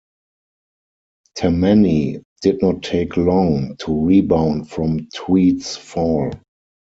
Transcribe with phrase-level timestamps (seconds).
[1.35, 6.31] Tammany did not take long to rebound from Tweed's fall.